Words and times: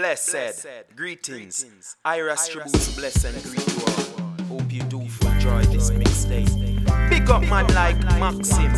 blessed. 0.00 0.66
Greetings. 0.96 1.96
Ira 2.06 2.34
Strabus, 2.34 2.96
bless 2.96 3.22
and 3.24 3.36
greet 3.44 3.66
you 3.68 3.82
all. 3.86 4.58
Hope 4.58 4.72
you 4.72 4.82
do 4.84 5.00
enjoy 5.00 5.62
this 5.64 5.90
mixtape. 5.90 7.10
Big 7.10 7.28
up 7.28 7.42
man 7.42 7.66
like 7.74 7.98
Maxim, 8.18 8.72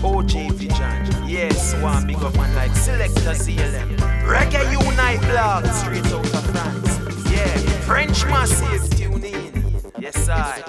OJ 0.00 0.52
Vision. 0.52 1.28
Yes, 1.28 1.74
one 1.82 2.06
big 2.06 2.16
up 2.16 2.34
man 2.36 2.54
like 2.54 2.74
Selector 2.74 3.34
CLM. 3.34 3.98
Reggae 4.24 4.72
Unite 4.72 5.20
blog, 5.28 5.66
straight 5.66 6.06
out 6.06 6.24
of 6.24 6.46
France. 6.50 7.30
Yeah, 7.30 7.54
French 7.82 8.24
Massive, 8.24 8.88
tune 8.96 9.24
in. 9.24 9.82
Yes, 9.98 10.26
I. 10.26 10.62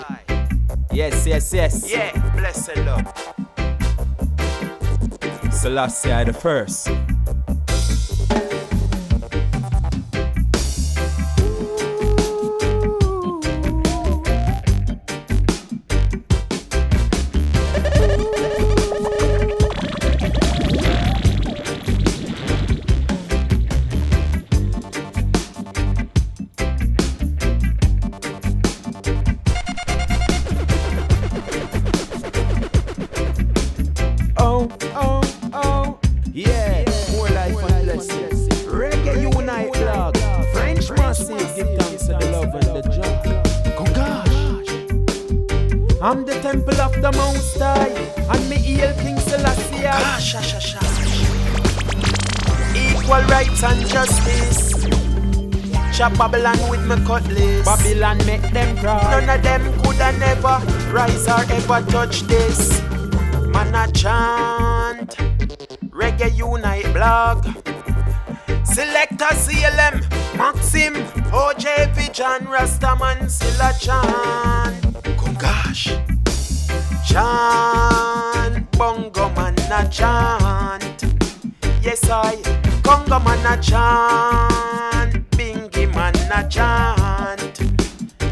Yes, 0.92 1.26
yes, 1.26 1.54
yes. 1.54 1.90
Yeah, 1.90 2.12
bless 2.36 2.66
blessed 2.66 2.86
love. 2.86 3.08
Selassie 5.54 6.12
I 6.12 6.26
the 6.26 6.34
first. 6.34 6.90
Rights 53.62 53.64
and 53.64 53.90
justice. 53.90 54.86
Chop 55.98 56.18
Babylon 56.18 56.58
with 56.70 56.86
my 56.86 56.96
cutlass. 57.06 57.66
Babylon 57.66 58.18
make 58.26 58.52
them 58.52 58.78
cry. 58.78 59.02
None 59.12 59.38
of 59.38 59.44
them 59.44 59.74
coulda 59.82 60.12
never 60.20 60.60
rise 60.92 61.28
or 61.28 61.42
ever 61.52 61.86
touch 61.90 62.22
this. 62.22 62.82
Man 63.54 63.74
a 63.74 63.92
chant, 63.92 65.18
Reggae 65.90 66.36
Unite 66.38 66.92
blog. 66.94 67.44
Selector 68.66 69.34
CLM, 69.34 70.02
Maxim, 70.38 70.94
OJ 71.32 71.94
Vision, 71.96 72.48
Rastaman 72.48 73.30
still 73.30 73.62
a 73.62 73.74
chant. 73.80 74.84
Congash, 75.18 75.88
chant, 77.08 78.72
Bongo 78.72 79.30
man 79.30 79.56
a 79.72 79.90
chant. 79.90 80.97
Yes 81.88 82.10
I, 82.10 82.36
Congo 82.84 83.18
man 83.18 83.46
a 83.46 83.62
chant, 83.64 85.32
Bingy 85.32 85.88
man 85.96 86.14
a 86.34 86.46
chant. 86.50 87.62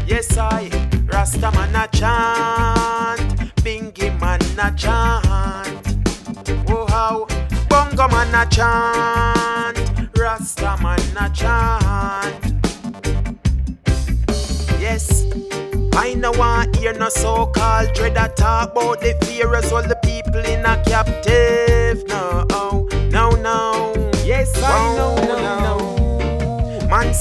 Yes, 0.06 0.36
I, 0.36 0.68
Rasta 1.10 1.50
man 1.52 1.74
a 1.74 1.88
chant, 1.88 3.54
Bingy 3.64 4.10
man 4.20 4.42
a 4.58 4.76
chant. 4.76 6.68
Oh, 6.68 6.86
how 6.90 7.26
Bongo 7.70 8.06
man 8.08 8.34
a 8.34 8.46
chant, 8.50 9.78
Rasta 10.18 10.76
man 10.82 11.00
a 11.18 11.30
chant. 11.34 12.52
Yes, 14.78 15.24
I 15.94 16.12
no 16.12 16.30
want 16.32 16.76
hear 16.76 16.92
no 16.92 17.08
so-called 17.08 17.94
dread 17.94 18.16
talk 18.36 18.72
about 18.72 19.00
the 19.00 19.16
fear 19.24 19.54
as 19.54 19.72
well 19.72 19.88
the 19.88 19.96
people 20.04 20.25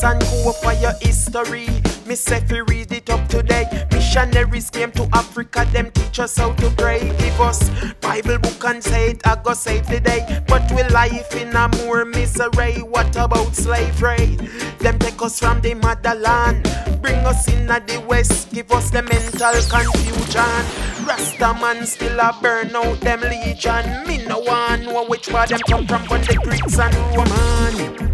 Manson 0.04 0.20
go 0.44 0.52
for 0.52 0.74
your 0.74 0.92
history. 1.02 1.68
Me 2.06 2.16
say 2.16 2.44
read 2.68 2.92
it 2.92 3.10
up 3.10 3.26
today. 3.30 3.66
Missionaries 3.92 4.70
came 4.70 4.92
to 4.92 5.08
Africa, 5.14 5.66
them 5.72 5.90
teach 5.92 6.20
us 6.20 6.36
how 6.36 6.52
to 6.54 6.70
pray. 6.72 7.00
Give 7.18 7.40
us 7.40 7.70
Bible 8.02 8.38
book 8.40 8.64
and 8.66 8.84
say 8.84 9.12
it, 9.12 9.26
I 9.26 9.42
go 9.42 9.54
save 9.54 9.88
the 9.88 10.02
day. 10.02 10.44
But 10.48 10.70
we 10.72 10.84
life 10.84 11.34
in 11.36 11.56
a 11.56 11.70
more 11.78 12.04
misery. 12.04 12.82
What 12.82 13.16
about 13.16 13.56
slavery? 13.56 14.36
Them 14.80 15.00
take 15.00 15.22
us 15.22 15.40
from 15.40 15.62
the 15.62 15.76
motherland, 15.76 16.64
bring 17.02 17.20
us 17.26 17.48
in 17.48 17.70
at 17.70 17.88
the 17.88 18.02
west, 18.02 18.52
give 18.52 18.72
us 18.74 18.90
the 18.92 19.02
mental 19.02 19.56
confusion. 19.72 21.08
Rasta 21.08 21.54
man 21.62 21.86
still 21.86 22.20
a 22.20 22.38
burn 22.42 22.76
out 22.76 23.00
them 23.00 23.22
legion. 23.22 24.06
Me 24.08 24.26
no 24.26 24.40
one 24.40 24.84
know 24.84 25.06
which 25.06 25.30
part 25.30 25.50
them 25.50 25.60
come 25.70 25.88
from, 25.88 26.06
but 26.10 26.28
the 26.28 26.36
Greeks 26.36 26.78
and 26.80 26.96
Roman. 27.16 28.05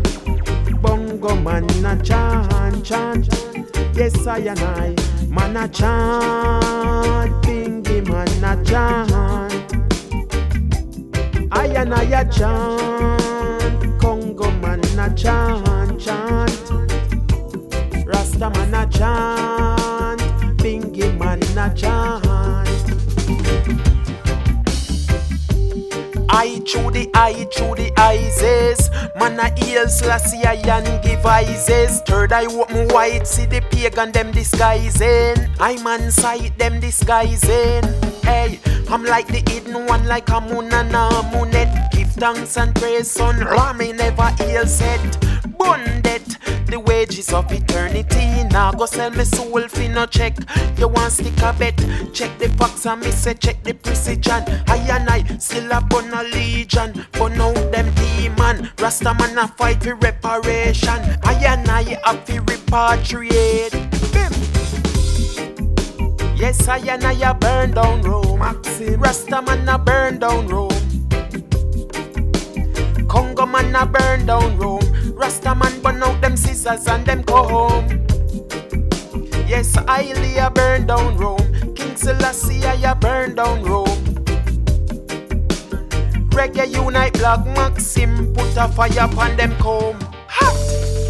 Bongo 1.11 1.35
man 1.35 1.65
a 1.85 2.01
chant, 2.01 2.85
chant. 2.85 3.27
Yes, 3.93 4.25
I 4.25 4.37
and 4.37 4.59
I. 4.61 4.95
Man 5.27 5.57
a 5.57 5.67
chant. 5.67 7.43
Bingy 7.43 8.07
man 8.07 8.43
a 8.45 8.63
chant. 8.63 9.11
I 11.51 11.65
and 11.65 11.93
I 11.93 12.03
a 12.03 12.23
chant. 12.31 13.99
Congo 13.99 14.49
man 14.61 14.79
a 14.79 15.13
chant, 15.13 15.99
chant. 15.99 16.71
Rasta 18.07 18.49
man 18.49 18.73
a 18.73 18.85
chant. 18.89 20.21
Bingy 20.59 21.19
man 21.19 21.43
a 21.57 21.75
chant. 21.75 22.20
Through 26.71 26.91
the 26.91 27.09
eye 27.13 27.45
through 27.53 27.75
the 27.75 27.91
eyes. 27.97 28.89
Man 29.15 29.39
a 29.39 29.53
heal 29.59 29.87
Selassie 29.87 30.45
I 30.45 30.53
and 30.53 31.03
give 31.03 31.25
eyes. 31.25 31.67
Third 32.01 32.31
eye 32.31 32.45
open 32.45 32.87
wide 32.89 33.27
see 33.27 33.45
the 33.45 33.61
pagan 33.71 34.11
them 34.11 34.31
disguising. 34.31 35.35
I 35.59 35.81
man 35.83 36.11
sight 36.11 36.57
them 36.57 36.79
disguising. 36.79 37.83
Hey, 38.23 38.59
I'm 38.89 39.03
like 39.03 39.27
the 39.27 39.43
hidden 39.51 39.85
one 39.85 40.07
like 40.07 40.29
a 40.29 40.39
moon 40.39 40.71
and 40.71 40.95
a 40.95 41.09
moonet 41.31 41.91
Give 41.91 42.11
thanks 42.11 42.55
and 42.57 42.73
praise 42.75 43.09
son 43.09 43.39
Rami 43.39 43.93
never 43.93 44.29
heal 44.37 44.67
set 44.67 45.01
Bundit 46.21 46.67
the 46.67 46.79
wages 46.79 47.33
of 47.33 47.51
eternity. 47.51 48.47
Now 48.49 48.71
go 48.71 48.85
sell 48.85 49.11
me 49.11 49.23
soul 49.23 49.67
fi 49.67 49.87
no 49.87 50.05
check. 50.05 50.37
You 50.77 50.87
want 50.87 51.13
stick 51.13 51.37
a 51.41 51.53
bet? 51.53 51.77
Check 52.13 52.37
the 52.39 52.49
facts 52.57 52.85
and 52.85 53.01
me 53.01 53.11
say 53.11 53.33
check 53.33 53.63
the 53.63 53.73
precision. 53.73 54.43
I 54.67 54.77
and 54.89 55.09
I 55.09 55.23
still 55.37 55.71
a 55.71 55.81
bun 55.81 56.13
a 56.13 56.23
legion. 56.23 57.05
Burn 57.13 57.39
out 57.41 57.55
them 57.71 57.93
demon. 57.95 58.71
Rasta 58.79 59.13
man 59.13 59.37
a 59.37 59.47
fight 59.47 59.83
for 59.83 59.95
reparation. 59.95 60.99
I 61.23 61.33
and 61.45 61.67
I 61.67 61.83
have 62.05 62.25
to 62.25 62.41
repatriate. 62.41 63.73
Bim. 64.13 64.31
Yes, 66.37 66.67
I 66.67 66.77
and 66.77 67.03
I 67.03 67.29
a 67.29 67.33
burn 67.33 67.71
down 67.71 68.01
Rome. 68.01 68.41
Rasta 68.41 69.41
man 69.41 69.67
a 69.67 69.77
burn 69.77 70.19
down 70.19 70.47
Rome. 70.47 70.69
Congo 73.07 73.45
man 73.45 73.75
a 73.75 73.85
burn 73.85 74.25
down 74.25 74.57
Rome. 74.57 75.00
Rasta 75.21 75.53
man 75.53 75.79
burn 75.81 76.01
out 76.01 76.19
them 76.19 76.35
scissors 76.35 76.87
and 76.87 77.05
them 77.05 77.21
go 77.21 77.43
home. 77.43 77.87
Yes, 79.47 79.77
I 79.87 80.13
a 80.39 80.49
burn 80.49 80.87
down 80.87 81.15
Rome. 81.15 81.75
King 81.75 81.95
Selassie 81.95 82.65
I 82.65 82.93
burn 82.95 83.35
down 83.35 83.61
Rome. 83.61 83.85
Reggae 86.31 86.73
Unite 86.73 87.13
blog 87.13 87.45
Maxim 87.45 88.33
put 88.33 88.57
a 88.57 88.67
fire 88.67 89.05
upon 89.05 89.37
them 89.37 89.55
comb. 89.57 89.99
Hot 90.27 90.57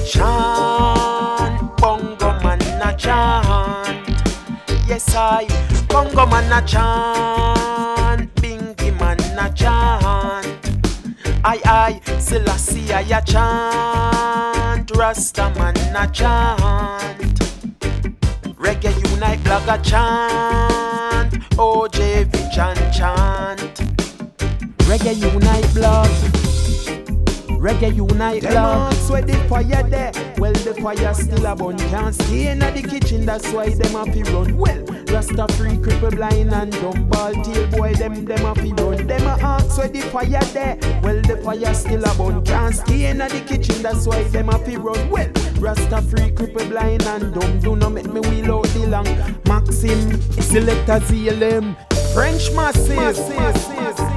chant, 0.05 1.77
bongo 1.77 2.33
man 2.43 2.61
a 2.81 2.93
chant. 2.97 4.09
Yes 4.89 5.15
I, 5.15 5.47
bongo 5.87 6.25
man 6.25 6.51
a 6.51 6.67
chant, 6.67 8.35
bingy 8.35 8.91
man 8.99 9.21
a 9.39 9.53
chant. 9.53 10.70
I 11.43 11.59
I, 11.65 12.19
Selassie 12.19 12.93
I 12.93 13.21
chant, 13.21 14.91
Rasta 14.95 15.51
man 15.57 15.75
a 15.95 16.07
chant. 16.11 17.39
Reggae 18.59 18.93
Unite 19.11 19.43
blog 19.43 19.67
a 19.67 19.81
chant, 19.83 21.33
OJ 21.57 22.25
Vision 22.31 22.91
chant. 22.91 23.81
Reggae 24.87 25.15
Unite 25.33 25.73
blog. 25.73 26.50
Reggae 27.61 27.95
Unite 27.95 28.41
Them 28.41 28.53
blog. 28.53 28.91
Ask 28.91 29.11
where 29.11 29.21
the 29.21 29.35
fire 29.47 29.83
there. 29.83 30.11
Well, 30.39 30.53
the 30.53 30.73
fire 30.81 31.13
still 31.13 31.45
a 31.45 31.55
burn. 31.55 31.77
Can't 31.77 32.15
stay 32.15 32.47
in 32.47 32.57
the 32.57 32.81
kitchen. 32.81 33.23
That's 33.23 33.53
why 33.53 33.69
them 33.69 33.95
a 33.95 34.03
to 34.11 34.23
run. 34.33 34.57
Well, 34.57 34.83
Rasta 35.13 35.45
free, 35.53 35.77
cripple 35.77 36.15
blind 36.15 36.51
and 36.51 36.71
dumb 36.71 37.07
ball 37.07 37.33
tail 37.43 37.67
boy. 37.67 37.93
Them 37.93 38.25
them 38.25 38.39
have 38.39 38.55
to 38.55 38.83
run. 38.83 39.05
Them 39.05 39.27
a 39.27 39.37
ask 39.43 39.77
where 39.77 39.87
the 39.87 40.01
fire 40.01 40.43
there. 40.53 40.75
Well, 41.03 41.21
the 41.21 41.37
fire 41.43 41.73
still 41.75 42.03
a 42.03 42.15
burn. 42.15 42.43
Can't 42.43 42.73
stay 42.73 43.05
in 43.05 43.19
the 43.19 43.43
kitchen. 43.47 43.83
that's 43.83 44.07
why 44.07 44.23
them 44.23 44.49
a 44.49 44.57
fi 44.57 44.77
run. 44.77 45.09
Well, 45.11 45.29
Rasta 45.59 46.01
free, 46.01 46.31
cripple 46.31 46.67
blind 46.67 47.03
and 47.03 47.31
dumb. 47.31 47.59
Do 47.59 47.75
not 47.75 47.91
make 47.91 48.11
me 48.11 48.21
wheel 48.21 48.55
out 48.55 48.67
the 48.69 48.87
long. 48.87 49.05
Maxim, 49.45 50.19
selector 50.41 50.99
ZLM, 51.05 51.75
French 52.15 52.51
massive. 52.53 52.95
massive, 52.95 53.35
massive, 53.35 54.10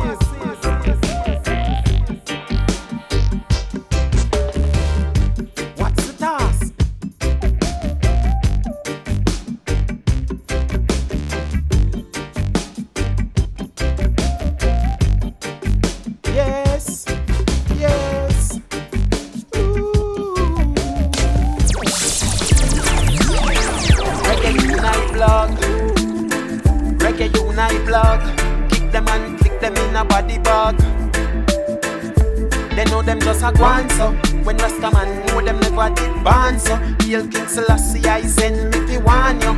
want 36.34 36.60
so. 36.60 36.76
Hail 37.04 37.26
King 37.28 37.46
Selassie, 37.46 38.04
I 38.06 38.22
send 38.22 38.72
me 38.72 38.78
fi 38.86 38.98
warn 38.98 39.40
you 39.40 39.52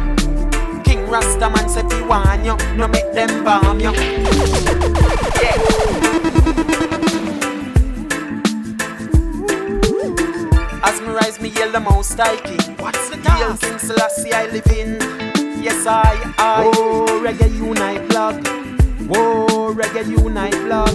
King 0.84 1.06
Rastaman 1.12 1.68
say 1.70 1.82
fi 1.88 2.00
warn 2.10 2.44
you 2.44 2.56
No 2.76 2.88
make 2.88 3.10
them 3.12 3.44
bomb 3.44 3.80
you 3.80 3.92
Yeah. 5.42 5.56
As 10.88 11.00
me 11.00 11.08
rise, 11.08 11.40
me 11.40 11.48
yell 11.50 11.72
the 11.72 11.80
most 11.80 12.18
I 12.20 12.36
king 12.36 12.76
What's 12.78 13.08
the 13.10 13.16
task? 13.16 13.38
Hail 13.38 13.56
King 13.56 13.78
Selassie, 13.78 14.32
I 14.32 14.46
live 14.46 14.66
in. 14.68 14.98
Yes, 15.62 15.86
I, 15.86 16.14
I. 16.38 16.70
Oh, 16.74 17.06
reggae 17.24 17.52
unite 17.56 18.08
blog 18.08 18.34
Oh, 19.10 19.74
reggae 19.76 20.06
unite 20.08 20.58
blog 20.66 20.88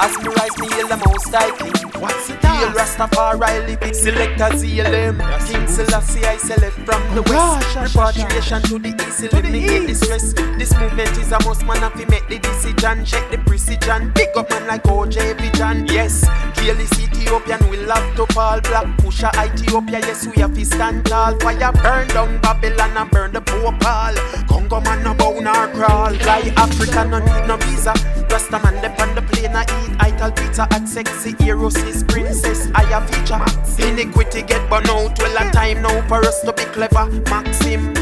As 0.00 0.16
me 0.18 0.28
rise, 0.38 0.58
me 0.58 0.68
yell 0.76 0.88
the 0.88 0.96
most 1.06 1.34
I 1.34 1.50
king 1.58 1.87
Rastafari 2.00 3.66
living 3.66 3.94
Selector 3.94 4.50
ZLM 4.56 5.18
King 5.46 5.66
Selassie 5.66 6.24
I 6.24 6.36
select 6.36 6.76
from 6.86 7.02
the 7.14 7.22
west. 7.22 7.94
Repatriation 7.94 8.62
to 8.62 8.78
the 8.78 8.94
east 9.06 9.22
Eliminate 9.22 9.88
the 9.88 9.94
stress. 9.94 10.32
This 10.58 10.72
movement 10.78 11.10
is 11.18 11.32
a 11.32 11.38
must 11.44 11.64
man 11.66 11.82
If 11.82 11.98
you 11.98 12.06
make 12.06 12.28
the 12.28 12.38
decision. 12.38 13.04
Check 13.04 13.30
the 13.30 13.38
precision. 13.38 14.12
Big 14.14 14.28
up 14.36 14.50
man 14.50 14.66
like 14.66 14.84
OJ 14.84 15.38
Vision 15.38 15.86
Yes 15.86 16.24
Clearly 16.54 16.84
Ethiopian 16.84 17.68
will 17.68 17.90
have 17.90 18.14
to 18.16 18.26
fall 18.32 18.60
Black. 18.60 18.86
Pusher 18.98 19.30
Ethiopia 19.34 19.98
Yes 20.00 20.26
we 20.26 20.40
have 20.42 20.54
to 20.54 20.64
stand 20.64 21.04
tall. 21.06 21.38
Fire 21.40 21.72
burn 21.72 22.06
down 22.08 22.40
Babylon 22.40 22.96
And 22.96 23.10
burn 23.10 23.32
the 23.32 23.40
Bhopal 23.40 24.14
Congo 24.48 24.80
man 24.80 25.02
no 25.02 25.14
bound 25.14 25.48
or 25.48 25.68
crawl. 25.74 26.14
Fly 26.14 26.52
Africa 26.56 27.04
no 27.04 27.18
need 27.18 27.46
no 27.48 27.56
visa. 27.56 27.94
Rasta 28.30 28.60
man 28.62 28.74
dep 28.82 28.98
the 29.14 29.22
plane 29.22 29.56
I 29.56 29.62
eat. 29.62 29.96
Ital 30.00 30.30
pizza 30.32 30.68
at 30.70 30.88
sexy 30.88 31.34
heroes 31.42 31.76
This 31.88 32.02
princess 32.02 32.68
I 32.74 32.82
a 32.92 33.00
feature 33.08 33.40
Iniquity 33.82 34.42
get 34.42 34.68
burn 34.68 34.86
out. 34.90 35.18
Well 35.18 35.36
a 35.38 35.50
time 35.52 35.80
now 35.80 36.06
for 36.06 36.18
us 36.18 36.42
to 36.42 36.52
be 36.52 36.64
clever. 36.64 37.06
Maxim 37.30 37.97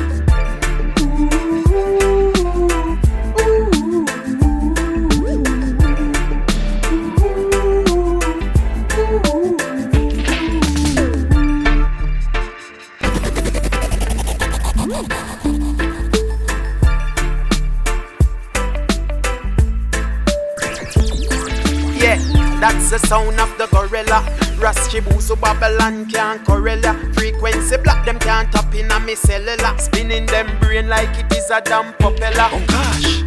That's 22.67 22.91
the 22.91 22.99
sound 22.99 23.39
of 23.39 23.57
the 23.59 23.69
gorilla. 23.69 24.27
Ras 24.59 24.89
Chibuzo 24.89 25.41
Babylon 25.41 26.05
can't 26.07 26.45
correla. 26.45 26.97
Frequency 27.15 27.77
black 27.77 28.05
them 28.05 28.19
can't 28.19 28.51
tap 28.51 28.75
in 28.75 28.91
a 28.91 28.99
me 28.99 29.15
cellular. 29.15 29.79
Spinning 29.79 30.27
them 30.27 30.49
brain 30.59 30.89
like 30.89 31.17
it 31.17 31.33
is 31.33 31.49
a 31.49 31.61
damn 31.61 31.93
propeller. 31.95 32.49
Oh 32.51 32.65
gosh. 32.67 33.23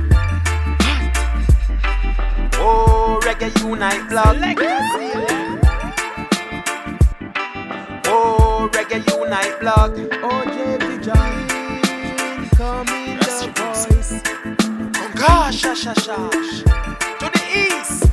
Oh, 2.55 3.17
reggae 3.23 3.49
unite 3.63 4.09
blog. 4.09 4.35
Oh, 8.07 8.69
reggae 8.73 8.99
unite 9.07 9.57
blog. 9.61 9.97
Oh, 10.21 10.43
JP 10.53 11.01
John, 11.01 12.49
come 12.57 12.89
in 12.89 13.17
the 13.19 13.53
voice. 13.55 14.21
Oh 14.97 15.11
gosh, 15.15 15.61
shash, 15.61 15.85
shash, 15.85 16.03
shash. 16.07 16.63
To 17.19 17.29
the 17.31 17.41
east. 17.57 18.08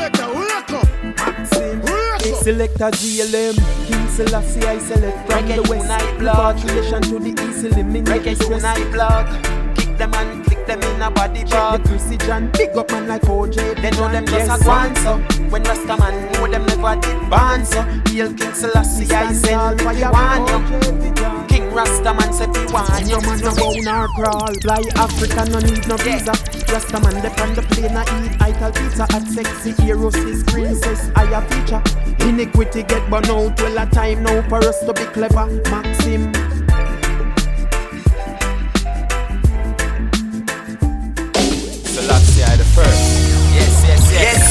Selector, 0.00 0.28
wake 0.34 0.70
up. 0.70 0.88
Maxim. 1.04 1.80
Wake 1.82 2.32
up. 2.32 2.42
Selector 2.42 2.90
GLM, 2.90 3.86
King 3.86 4.08
Selassie 4.08 4.62
I 4.66 4.78
select 4.78 5.30
from 5.30 5.44
Reggae 5.44 5.56
the 5.56 5.70
west. 5.70 5.82
unite 5.84 6.18
blog. 6.18 6.56
Repatriation 6.56 7.02
to 7.02 7.18
the 7.18 7.32
east, 7.44 7.64
eliminate 7.64 8.04
the 8.06 8.12
Reggae 8.12 8.48
unite 8.48 8.92
blog. 8.92 9.76
Kick 9.76 9.98
them 9.98 10.14
and 10.14 10.44
click 10.46 10.59
them 10.70 10.94
in 10.94 11.02
a 11.02 11.10
body 11.10 11.44
bag. 11.44 11.82
the 11.82 11.88
precision, 11.88 12.50
big 12.52 12.76
up 12.76 12.90
man 12.90 13.08
like 13.08 13.22
OJ. 13.22 13.80
They 13.82 13.90
know 13.90 14.08
them 14.08 14.26
just 14.26 14.46
yes, 14.46 14.60
a 14.60 14.64
gwan 14.64 14.94
so 14.96 15.18
When 15.50 15.62
Rasta 15.64 15.96
man 15.98 16.32
know 16.32 16.46
them 16.46 16.64
never 16.66 16.94
did 17.00 17.30
ban 17.30 17.64
so 17.64 17.82
Hail 18.10 18.32
King 18.34 18.54
Selassie 18.54 19.10
I 19.12 19.32
send 19.32 19.82
warn 19.82 20.46
you 20.46 21.46
King 21.48 21.72
Rasta 21.74 22.14
man 22.14 22.32
say 22.32 22.46
fi 22.46 22.62
warn 22.70 23.02
you 23.02 23.10
Your 23.10 23.20
man 23.26 23.40
no 23.40 23.54
bound 23.54 23.88
or 23.88 24.08
crawl 24.14 24.54
Fly 24.62 24.82
Africa 24.94 25.44
no 25.50 25.58
need 25.58 25.86
no 25.88 25.96
visa. 25.98 26.34
Rasta 26.70 27.00
man 27.00 27.22
dep 27.22 27.38
on 27.40 27.54
the 27.54 27.62
plane 27.62 27.96
I 27.96 28.04
eat 28.22 28.40
Ital 28.40 28.72
pizza 28.72 29.06
at 29.10 29.26
sexy 29.26 29.72
heroes 29.82 30.14
This 30.14 30.44
princess 30.44 31.10
I 31.16 31.24
a 31.34 31.42
feature 31.50 31.82
Iniquity 32.20 32.82
get 32.82 33.08
burn 33.10 33.24
out. 33.26 33.58
Well 33.60 33.78
a 33.78 33.86
time 33.90 34.22
now 34.22 34.46
for 34.48 34.58
us 34.58 34.78
to 34.84 34.92
be 34.92 35.04
clever. 35.04 35.46
Maxim 35.70 36.49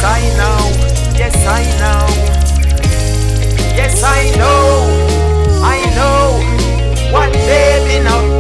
yes, 0.02 0.06
I 0.06 0.22
know. 0.38 1.18
Yes 1.18 1.46
I 1.46 1.64
know. 1.80 2.08
Yes 3.76 4.04
I 4.04 4.32
know. 4.38 5.10
I 5.62 5.80
know 5.96 7.12
What 7.12 7.34
they 7.34 7.84
been 7.86 8.08
up 8.08 8.39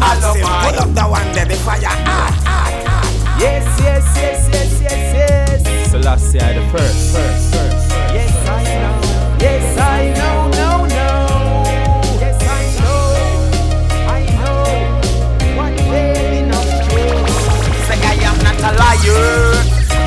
looking 0.00 0.42
for 0.42 0.56
pull 0.62 0.78
up 0.80 0.90
the 0.94 1.02
one 1.02 1.32
there, 1.32 1.44
the 1.46 1.56
fire 1.56 1.80
hot, 1.84 2.34
hot, 2.44 2.74
hot. 2.86 3.40
Yes, 3.40 3.64
yes, 3.80 4.04
yes, 4.16 4.48
yes, 4.52 4.80
yes, 4.80 5.62
yes 5.64 5.90
Selassie 5.90 6.40
I 6.40 6.52
the 6.54 6.62
first. 6.70 7.14
first, 7.14 7.54
first, 7.54 7.54
first. 7.54 8.14
Yes, 8.14 8.32
I 8.48 8.64
know. 8.64 9.38
Yes, 9.40 9.78
I 9.78 10.12
know, 10.18 10.48
no, 10.60 10.70
no. 10.86 11.08
Yes, 12.20 12.38
I 12.42 12.64
know. 12.80 13.02
I 14.08 14.20
know 14.36 14.64
what 15.56 15.72
they've 15.76 16.30
been 16.32 16.50
up. 16.52 16.64
Say 17.86 17.98
I 18.02 18.14
am 18.28 18.36
not 18.44 18.58
a 18.60 18.72
liar. 18.78 19.45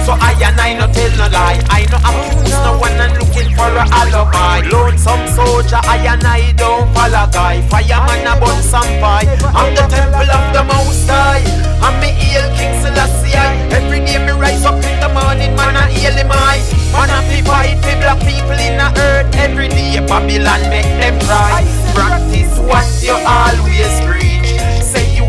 So 0.10 0.18
I 0.18 0.34
and 0.42 0.58
I 0.58 0.74
no 0.74 0.90
tell 0.90 1.14
no 1.22 1.30
lie. 1.30 1.62
I 1.70 1.86
no 1.94 2.02
accuse 2.02 2.58
no 2.66 2.82
one 2.82 2.98
and 2.98 3.14
looking 3.22 3.54
for 3.54 3.70
a 3.70 3.86
alibi. 3.94 4.66
Lonesome 4.66 5.22
soldier, 5.38 5.78
I 5.86 6.02
and 6.02 6.26
I 6.26 6.50
don't 6.58 6.90
follow 6.98 7.30
guy. 7.30 7.62
Fireman 7.70 8.26
a 8.26 8.34
burn 8.42 8.58
some 8.66 8.90
pie. 8.98 9.30
I'm 9.54 9.70
the 9.78 9.86
temple 9.86 10.26
of 10.26 10.46
the 10.50 10.64
Most 10.66 11.06
High. 11.06 11.46
I'm 11.86 11.94
me 12.02 12.10
hail 12.10 12.50
King 12.58 12.74
Selassie. 12.82 13.38
Every 13.70 14.02
day 14.02 14.18
me 14.18 14.34
rise 14.34 14.66
up 14.66 14.82
in 14.82 14.98
the 14.98 15.14
morning, 15.14 15.54
man 15.54 15.78
I 15.78 15.86
hail 15.94 16.18
him 16.18 16.34
I. 16.34 16.58
Man 16.90 17.14
I 17.14 17.22
fi 17.30 17.46
fight 17.46 17.78
for 17.78 17.94
black 18.02 18.18
people 18.26 18.58
in 18.58 18.82
the 18.82 18.90
earth. 18.98 19.30
Every 19.38 19.68
day 19.68 20.02
Babylon 20.10 20.74
make 20.74 20.90
them 20.98 21.22
cry. 21.30 21.62
Practice 21.94 22.58
what 22.58 22.90
you 23.06 23.14
always 23.14 23.94
preach. 24.10 24.29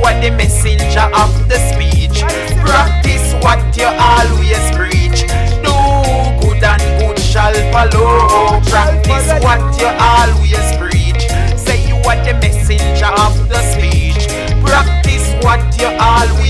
Are 0.02 0.20
the 0.20 0.30
messenger 0.30 1.06
of 1.14 1.48
the 1.48 1.58
speech. 1.70 2.22
Practice 2.64 3.32
what 3.44 3.60
you 3.76 3.86
always 3.86 4.64
preach. 4.74 5.22
Do 5.62 5.70
good 6.42 6.64
and 6.64 6.82
good 6.98 7.18
shall 7.18 7.54
follow. 7.70 8.60
Practice 8.66 9.30
what 9.44 9.60
you 9.78 9.86
always 10.00 10.66
preach. 10.78 11.28
Say 11.56 11.86
you 11.86 11.96
are 12.08 12.18
the 12.24 12.34
messenger 12.42 13.12
of 13.22 13.48
the 13.48 13.62
speech. 13.70 14.26
Practice 14.64 15.32
what 15.44 15.62
you 15.78 15.86
always 16.00 16.49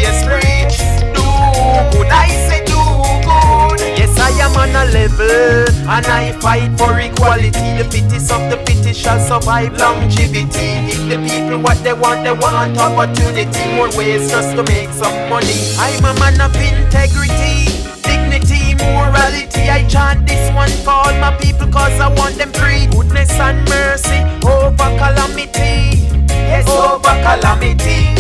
a 4.81 4.85
level, 4.93 5.69
and 5.93 6.07
I 6.07 6.33
fight 6.41 6.73
for 6.79 6.99
equality. 6.99 7.69
The 7.77 7.85
fittest 7.91 8.33
of 8.33 8.51
the 8.51 8.57
fittest 8.65 9.01
shall 9.01 9.21
survive 9.21 9.77
longevity. 9.77 10.71
Give 10.89 11.05
the 11.09 11.19
people 11.29 11.59
what 11.61 11.83
they 11.85 11.93
want, 11.93 12.25
they 12.25 12.33
want 12.33 12.79
opportunity. 12.79 13.65
More 13.77 13.91
ways 13.97 14.31
just 14.31 14.57
to 14.57 14.63
make 14.65 14.91
some 14.91 15.29
money. 15.29 15.59
I'm 15.79 16.05
a 16.05 16.15
man 16.21 16.41
of 16.41 16.55
integrity, 16.57 17.69
dignity, 18.03 18.75
morality. 18.81 19.69
I 19.69 19.85
chant 19.89 20.27
this 20.27 20.51
one 20.55 20.73
for 20.85 20.97
all 20.97 21.15
my 21.21 21.37
people, 21.41 21.69
cause 21.69 21.99
I 22.01 22.09
want 22.15 22.37
them 22.37 22.53
free. 22.53 22.87
Goodness 22.87 23.31
and 23.33 23.59
mercy 23.69 24.21
over 24.47 24.89
calamity. 24.97 26.09
Yes, 26.49 26.69
over 26.69 27.15
calamity. 27.25 28.17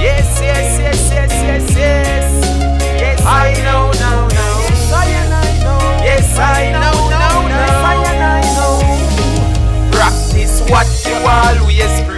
Yes, 0.00 0.40
yes, 0.40 0.78
yes, 0.80 1.10
yes, 1.10 1.32
yes, 1.32 1.76
yes. 1.76 2.26
Yes, 3.00 3.20
I 3.26 3.52
know, 3.64 3.90
no, 4.00 4.25
I 6.38 6.70
know. 6.70 6.96
Practice 9.92 10.60
what 10.70 10.86
you 11.06 11.16
always 11.26 12.00
preach. 12.02 12.15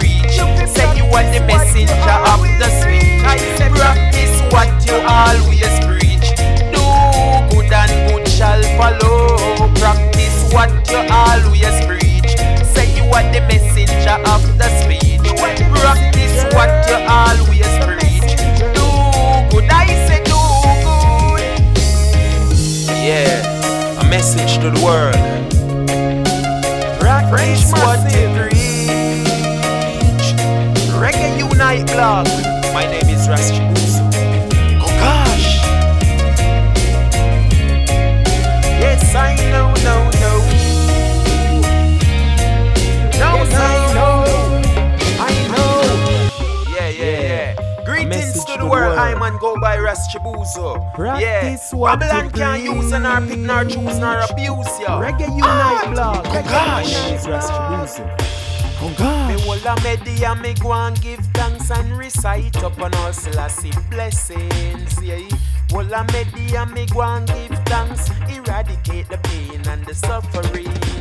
To 49.13 49.15
to 49.15 49.21
the 49.21 49.29
the 49.29 49.33
world. 49.33 49.33
world. 49.33 49.33
I'm 49.33 49.33
on 49.33 49.39
go 49.39 49.59
by 49.59 49.77
Ras 49.79 50.13
Chibuzo. 50.13 50.93
Practice 50.95 51.69
yeah. 51.73 51.79
what 51.79 51.99
Babylon 51.99 52.25
you 52.25 52.31
can't 52.31 52.63
use 52.63 52.91
and 52.91 53.03
nor 53.03 53.21
pick 53.21 53.39
nor 53.39 53.63
choose 53.65 53.99
nor 53.99 54.19
abuse 54.29 54.79
ya. 54.79 55.01
Reggae 55.01 55.27
Unite 55.29 55.43
ah, 55.43 55.91
blog. 55.93 56.27
Oh 56.27 56.43
gosh. 56.43 56.93
My 56.93 57.01
name 57.01 57.15
is 57.15 57.25
Rastabusa. 57.25 58.39
Oh 58.81 59.27
Me 59.27 59.41
hold 59.41 59.65
a 59.65 59.81
medi 59.83 60.23
and 60.23 60.41
me 60.41 60.53
go 60.53 60.73
and 60.73 61.01
give 61.01 61.19
thanks 61.33 61.69
and 61.69 61.97
recite 61.97 62.55
upon 62.63 62.95
all 62.95 63.13
Selassie 63.13 63.73
blessings. 63.89 65.01
Yeah. 65.03 65.27
Hold 65.71 65.91
a 65.91 66.05
medi 66.13 66.55
and 66.55 66.71
me 66.73 66.85
go 66.85 67.01
and 67.01 67.27
give 67.27 67.59
thanks, 67.65 68.09
eradicate 68.29 69.09
the 69.09 69.17
pain 69.17 69.61
and 69.67 69.85
the 69.85 69.93
suffering. 69.93 70.98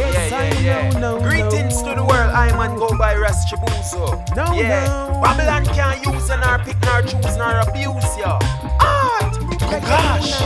Yeah. 0.00 0.12
Yes, 0.12 0.30
yeah, 0.30 0.60
yeah, 0.60 0.90
yeah. 0.92 0.98
know, 0.98 1.18
no, 1.18 1.28
Greetings 1.28 1.82
no. 1.82 1.88
to 1.90 1.94
the 2.00 2.04
world. 2.04 2.30
I'm 2.32 2.58
on 2.58 2.78
go 2.78 2.96
by 2.96 3.14
Ras 3.16 3.44
Chibuzo. 3.50 4.16
No, 4.34 4.52
yeah. 4.54 4.86
no. 4.86 5.20
Babylon 5.20 5.64
can't 5.74 6.00
use 6.06 6.30
and 6.30 6.40
nor 6.40 6.58
pick 6.58 6.80
nor 6.88 7.02
choose 7.02 7.36
nor 7.36 7.60
abuse 7.60 8.16
ya. 8.16 8.38
Art. 8.80 9.36
Gosh. 9.60 10.40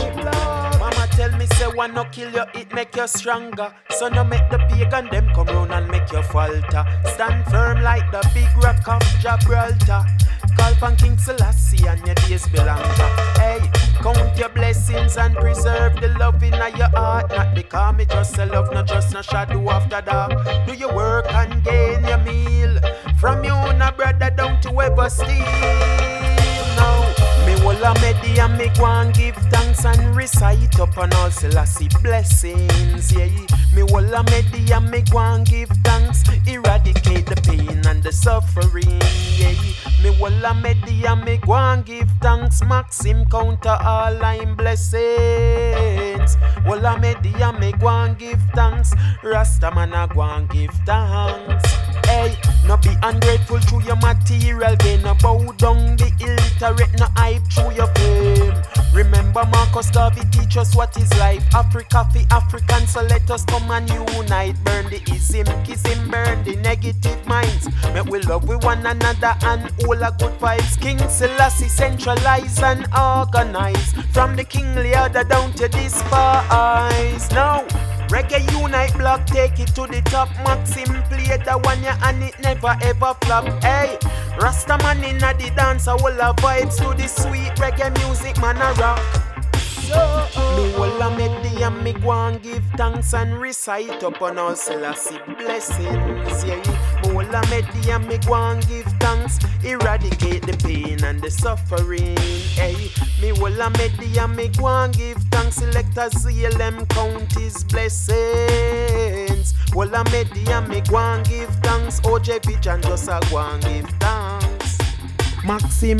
Mama 0.79 1.07
tell 1.11 1.31
me 1.37 1.45
say 1.55 1.67
one 1.67 1.93
no 1.93 2.03
kill 2.11 2.31
you, 2.33 2.43
it 2.53 2.73
make 2.73 2.95
you 2.95 3.07
stronger. 3.07 3.73
So 3.91 4.09
no 4.09 4.23
make 4.25 4.47
the 4.49 4.57
pagan 4.69 5.07
them 5.09 5.29
come 5.33 5.47
round 5.47 5.71
and 5.71 5.87
make 5.89 6.11
you 6.11 6.21
falter. 6.23 6.83
Stand 7.13 7.45
firm 7.45 7.81
like 7.81 8.11
the 8.11 8.21
big 8.33 8.49
rock 8.61 8.85
of 8.87 9.01
Gibraltar. 9.21 10.03
Call 10.57 10.71
upon 10.73 10.95
King 10.97 11.17
Selassie 11.17 11.87
and 11.87 12.05
your 12.05 12.15
days 12.15 12.47
belong. 12.49 12.83
Hey, 13.39 13.59
count 14.13 14.37
your 14.37 14.49
blessings 14.49 15.17
and 15.17 15.35
preserve 15.35 15.99
the 15.99 16.09
love 16.19 16.41
in 16.43 16.53
your 16.53 16.89
heart. 16.89 17.29
Not 17.31 17.55
because 17.55 17.95
me 17.95 18.05
just 18.05 18.37
a 18.37 18.45
love, 18.45 18.71
not 18.71 18.87
just 18.87 19.13
no 19.13 19.21
shadow 19.21 19.69
after 19.71 20.01
dark. 20.01 20.67
Do 20.67 20.73
your 20.73 20.93
work 20.93 21.25
and 21.33 21.63
gain 21.63 22.05
your 22.05 22.19
meal. 22.19 22.79
From 23.19 23.43
you, 23.43 23.55
no 23.73 23.89
brother, 23.97 24.29
down 24.29 24.61
to 24.61 24.81
ever 24.81 25.09
steal. 25.09 26.14
Me 27.45 27.53
hold 27.59 27.81
a 27.81 27.93
medi 28.01 28.39
and 28.39 28.57
me 28.57 28.69
go 28.77 28.85
and 28.85 29.13
give 29.13 29.35
thanks 29.51 29.85
and 29.85 30.15
recite 30.15 30.79
up 30.79 30.97
on 30.97 31.13
all 31.13 31.29
Selassie 31.29 31.89
blessings. 32.01 33.11
Yeah, 33.13 33.27
me 33.73 33.81
hold 33.89 34.11
a 34.11 34.23
medi 34.23 34.71
and 34.73 34.89
me 34.89 35.01
go 35.11 35.19
and 35.19 35.45
give 35.45 35.69
thanks, 35.83 36.23
eradicate 36.47 37.27
the 37.27 37.35
pain 37.35 37.85
and 37.85 38.01
the 38.01 38.11
suffering. 38.11 38.99
Yeah, 39.37 39.53
me 40.01 40.15
hold 40.17 40.43
a 40.43 40.53
medi 40.55 41.05
and 41.05 41.23
me 41.23 41.37
go 41.37 41.53
and 41.53 41.85
give 41.85 42.09
thanks, 42.21 42.63
Maxim 42.63 43.25
counter 43.25 43.77
all 43.81 44.23
I'm 44.23 44.55
blessings. 44.55 46.35
Hold 46.65 46.83
a 46.83 46.99
medi 46.99 47.33
and 47.41 47.59
me 47.59 47.73
go 47.73 47.89
and 47.89 48.17
give 48.17 48.41
thanks, 48.55 48.93
Rasta 49.23 49.69
man 49.71 49.93
a 49.93 50.07
go 50.07 50.21
and 50.21 50.49
give 50.49 50.71
thanks. 50.85 51.94
Hey, 52.15 52.37
no 52.65 52.77
be 52.77 52.95
ungrateful 53.03 53.59
to 53.59 53.83
your 53.83 53.97
material 53.97 54.73
gain. 54.77 55.01
No 55.01 55.15
bow 55.15 55.51
down 55.57 55.97
the 55.97 56.07
illiterate, 56.23 56.97
no 56.97 57.07
hype 57.17 57.43
through 57.51 57.75
your 57.75 57.87
fame. 57.95 58.55
Remember 58.93 59.43
Marcus 59.51 59.91
Garvey 59.91 60.21
teach 60.31 60.55
us 60.55 60.73
what 60.77 60.95
is 60.95 61.11
life. 61.19 61.43
Africa 61.53 62.07
for 62.13 62.21
African, 62.31 62.87
so 62.87 63.01
let 63.01 63.29
us 63.29 63.43
come 63.43 63.69
and 63.69 63.89
unite. 63.89 64.55
Burn 64.63 64.85
the 64.85 65.01
ism, 65.11 65.45
kiss 65.65 65.85
him, 65.85 66.09
burn 66.09 66.41
the 66.45 66.55
negative 66.55 67.19
minds. 67.27 67.67
Make 67.93 68.05
we 68.05 68.19
love 68.21 68.47
with 68.47 68.63
one 68.63 68.85
another 68.85 69.35
and 69.41 69.63
all 69.83 70.01
a 70.01 70.15
good 70.17 70.39
vibes. 70.39 70.79
King 70.79 70.99
Selassie 71.09 71.67
centralize 71.67 72.63
and 72.63 72.87
organize. 72.95 73.91
From 74.13 74.37
the 74.37 74.45
kingly 74.45 74.95
order 74.95 75.25
down 75.25 75.51
to 75.55 75.67
the 75.67 75.89
spies. 75.89 77.29
Now. 77.31 77.67
Reggae 78.09 78.39
Unite 78.51 78.93
blog, 78.97 79.25
take 79.25 79.59
it 79.59 79.67
to 79.75 79.87
the 79.87 80.01
top. 80.05 80.29
Maxim 80.43 81.01
play 81.09 81.37
the 81.37 81.59
one 81.63 81.81
ya 81.83 81.95
and 82.03 82.23
it 82.23 82.39
never 82.39 82.75
ever 82.83 83.13
flop. 83.21 83.45
Hey, 83.63 83.97
Rasta 84.39 84.77
man 84.83 85.03
inna 85.03 85.33
the 85.33 85.51
dance, 85.55 85.87
all 85.87 85.97
the 85.97 86.33
vibes 86.41 86.77
to 86.77 86.95
the 87.01 87.07
sweet 87.07 87.53
reggae 87.55 87.89
music, 88.05 88.39
man 88.39 88.57
a 88.57 88.73
rock. 88.79 89.34
Me 89.87 90.71
hold 90.71 90.99
a 91.01 91.09
medi 91.15 91.61
and 91.63 91.83
me 91.83 91.93
go 91.93 92.11
and 92.11 92.41
give 92.41 92.63
thanks 92.75 93.13
and 93.13 93.39
recite 93.39 94.01
upon 94.01 94.37
all 94.39 94.55
Selassie 94.55 95.19
blessings. 95.37 96.43
Yeah, 96.43 96.55
me 96.55 97.11
hold 97.11 97.27
a 97.27 97.41
medi 97.49 97.91
and 97.91 98.07
me 98.07 98.17
go 98.17 98.33
and 98.33 98.67
give 98.67 98.85
thanks, 98.99 99.37
eradicate 99.63 100.45
the 100.47 100.57
pain 100.63 101.03
and 101.03 101.21
the 101.21 101.29
suffering. 101.29 102.17
Hey, 102.55 102.89
me 103.21 103.29
hold 103.37 103.59
a 103.59 103.69
medi 103.77 104.17
and 104.17 104.35
me 104.35 104.47
go 104.49 104.67
and 104.67 104.95
give 104.95 105.17
thanks, 105.31 105.57
select 105.57 105.95
a 105.97 106.09
ZLM 106.09 106.87
count 106.89 107.31
his 107.33 107.63
blessings. 107.65 109.53
Hold 109.71 109.93
a 109.93 110.03
medi 110.05 110.51
and 110.51 110.67
me 110.67 110.81
go 110.81 110.97
and 110.97 111.27
give 111.27 111.49
thanks, 111.61 111.99
OJ 112.01 112.43
Vision 112.45 112.81
just 112.81 113.07
a 113.07 113.19
go 113.29 113.37
and 113.37 113.63
give 113.63 113.89
thanks. 113.99 114.79
Maxim. 115.45 115.99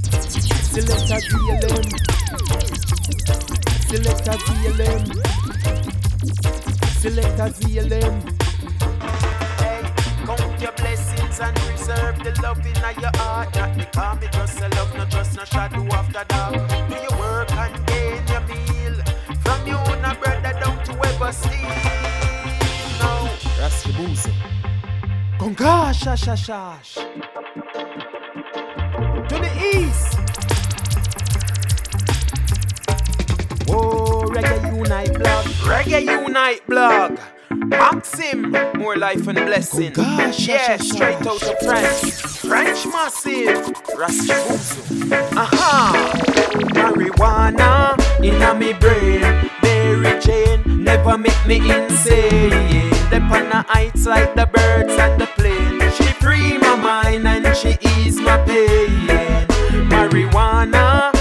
Select 0.00 1.10
a 1.10 1.20
ZLM. 1.20 2.19
Select 3.90 4.28
a 4.28 4.34
ZLM. 4.46 5.04
Select 7.00 7.40
a 7.40 7.50
ZLM. 7.50 8.14
Hey, 9.58 9.82
count 10.24 10.60
your 10.60 10.72
blessings 10.72 11.40
and 11.40 11.56
preserve 11.56 12.18
the 12.22 12.32
love 12.40 12.64
in 12.64 12.74
your 13.00 13.10
heart. 13.16 13.54
Not 13.56 13.76
because 13.76 14.20
me 14.20 14.28
just 14.32 14.60
a 14.60 14.68
love, 14.76 14.94
not 14.96 15.10
just 15.10 15.36
no 15.36 15.44
shadow 15.44 15.84
after 15.86 16.24
dark. 16.28 16.54
Do 16.88 16.94
your 16.94 17.18
work 17.18 17.52
and 17.52 17.86
gain 17.86 18.22
your 18.28 18.42
meal. 18.42 18.94
From 19.42 19.66
you, 19.66 19.80
no 20.00 20.14
brother, 20.22 20.54
down 20.60 20.84
to 20.84 20.92
ever 21.08 21.32
steal. 21.32 21.68
Now, 23.00 23.28
Ras 23.58 23.82
Chibuzo. 23.82 24.32
Conga, 25.36 25.92
shash, 25.92 26.24
shash, 26.24 26.46
shash. 26.46 26.94
To 29.28 29.34
the 29.34 29.50
east. 29.74 30.09
Reggae 34.40 34.76
Unite 34.76 35.14
blog. 35.18 35.44
Reggae 35.68 36.02
Unite 36.02 36.66
blog. 36.66 37.18
Maxim, 37.50 38.52
more 38.76 38.96
life 38.96 39.26
and 39.26 39.38
blessing. 39.38 39.92
Oh 39.98 40.16
gosh, 40.16 40.46
yeah, 40.46 40.76
gosh, 40.78 40.88
straight 40.88 41.22
gosh. 41.22 41.42
out 41.42 41.50
of 41.52 41.58
France. 41.58 42.36
French 42.38 42.86
massive. 42.86 43.68
Ras 43.98 44.16
Chibuzo. 44.26 45.12
Aha. 45.36 46.12
Marijuana 46.74 48.24
in 48.24 48.40
a 48.40 48.54
me 48.54 48.72
brain. 48.72 49.20
Mary 49.62 50.20
Jane 50.20 50.84
never 50.84 51.18
make 51.18 51.46
me 51.46 51.56
insane. 51.56 52.90
Dep 53.10 53.22
on 53.30 53.48
the 53.50 53.64
heights 53.68 54.06
like 54.06 54.34
the 54.34 54.46
birds 54.46 54.92
and 54.92 55.20
the 55.20 55.26
plane. 55.26 55.80
She 55.92 56.04
free 56.14 56.56
my 56.58 56.76
mind 56.76 57.26
and 57.26 57.54
she 57.56 57.76
ease 57.82 58.18
my 58.20 58.38
pain. 58.44 59.06
Marijuana 59.90 61.12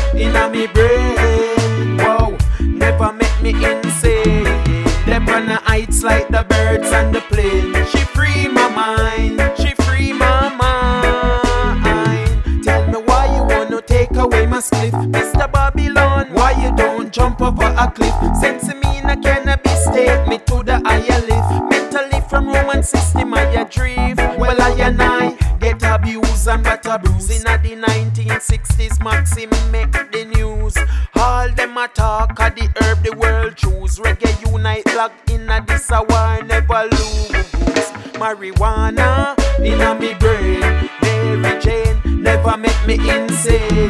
insane. 43.59 43.89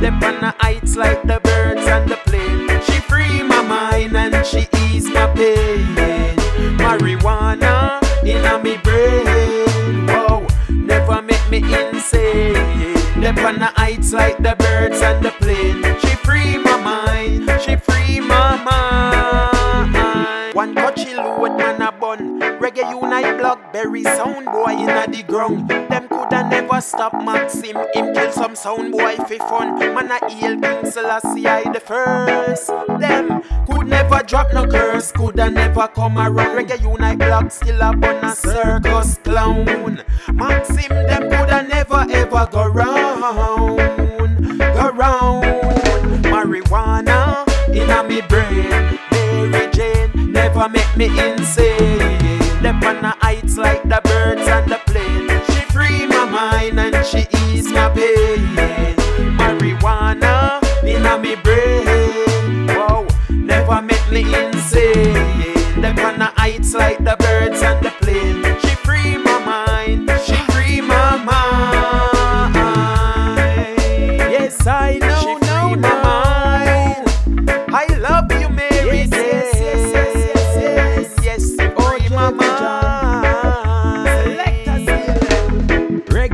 Dep 0.00 0.22
on 0.22 0.40
the 0.40 0.54
heights 0.58 0.96
like 0.96 1.22
the 1.22 1.40
birds 1.40 1.86
and 1.86 2.10
the 2.10 2.16
plane. 2.26 2.68
She 2.82 3.00
free 3.00 3.42
my 3.42 3.62
mind 3.62 4.16
and 4.16 4.46
she 4.46 4.66
ease 4.86 5.08
my 5.10 5.26
pain. 5.34 5.96
Marijuana 6.78 8.02
in 8.24 8.62
me 8.62 8.76
brain. 8.78 10.06
Whoa, 10.06 10.46
never 10.68 11.22
make 11.22 11.48
me 11.50 11.58
insane. 11.58 12.54
Dep 13.20 13.38
on 13.38 13.58
the 13.58 13.70
heights 13.76 14.12
like 14.12 14.38
the 14.38 14.54
birds 14.58 15.00
and 15.02 15.24
the 15.24 15.30
plane. 15.30 15.47
Reggae 22.78 22.90
unite 22.90 23.38
blackberry 23.38 24.04
sound 24.04 24.46
boy 24.46 24.70
inna 24.70 25.06
the 25.08 25.24
ground. 25.24 25.68
Them 25.68 26.06
coulda 26.08 26.48
never 26.48 26.80
stop 26.80 27.12
Maxim. 27.12 27.76
Him 27.92 28.14
kill 28.14 28.30
some 28.30 28.54
sound 28.54 28.92
boy 28.92 29.16
fi 29.26 29.38
fun. 29.38 29.78
Man 29.78 30.10
a 30.10 30.30
heal 30.30 30.60
King 30.60 30.88
Selassie 30.88 31.46
I 31.46 31.64
the 31.72 31.80
first. 31.80 32.68
Them 33.00 33.42
could 33.66 33.88
never 33.88 34.22
drop 34.22 34.52
no 34.52 34.64
curse. 34.66 35.10
Coulda 35.10 35.50
never 35.50 35.88
come 35.88 36.18
around. 36.18 36.56
Reggae 36.56 36.80
unite 36.80 37.18
blog 37.18 37.50
still 37.50 37.80
a 37.80 37.96
bun 37.96 38.24
a 38.24 38.36
circus 38.36 39.18
clown. 39.24 40.04
Maxim 40.32 40.88
them 40.88 41.22
coulda 41.22 41.66
never 41.68 42.06
ever 42.10 42.48
go 42.52 42.66
round. 42.68 43.20
Go 44.58 44.90
round. 44.90 45.44
Marijuana 46.24 47.44
inna 47.74 48.04
me 48.04 48.20
brain. 48.22 48.70
Mary 49.50 49.68
Jane 49.72 50.32
never 50.32 50.68
make 50.68 50.96
me 50.96 51.06
insane. 51.06 52.07
Dep 52.68 52.84
on 52.84 53.00
the 53.00 53.17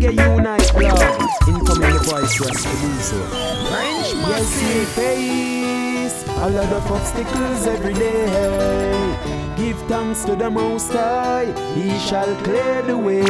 Reggae 0.04 0.36
Unite 0.36 0.68
Club. 0.70 1.20
Incoming 1.48 1.94
the 1.94 2.02
voice, 2.04 2.38
Rascaluso. 2.38 3.20
Oh. 3.32 3.54
French 3.70 4.08
Yes, 4.28 4.50
we 4.62 4.84
face 4.96 6.24
a 6.28 6.50
lot 6.50 6.72
of 6.72 6.92
obstacles 6.92 7.66
every 7.66 7.94
day. 7.94 9.16
Give 9.56 9.78
thanks 9.88 10.24
to 10.24 10.36
the 10.36 10.50
Most 10.50 10.92
High, 10.92 11.46
He 11.74 11.98
shall 11.98 12.34
clear 12.42 12.82
the 12.82 12.98
way. 12.98 13.24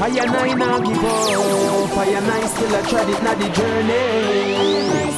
I 0.00 0.08
and 0.08 0.30
I 0.30 0.54
now 0.54 0.80
give 0.80 0.98
up, 0.98 1.96
I 1.96 2.06
and 2.06 2.26
I 2.26 2.46
still 2.46 2.74
a 2.74 2.82
tried 2.88 3.08
it, 3.10 3.22
not 3.22 3.38
the 3.38 3.48
journey. 3.50 5.12